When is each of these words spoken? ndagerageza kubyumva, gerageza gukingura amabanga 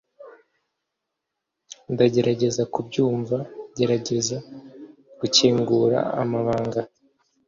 ndagerageza 1.93 2.63
kubyumva, 2.73 3.37
gerageza 3.77 4.37
gukingura 5.19 5.99
amabanga 6.21 6.81